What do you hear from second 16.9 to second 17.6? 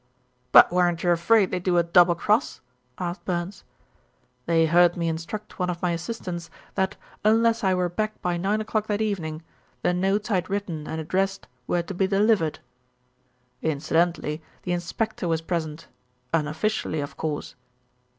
of course.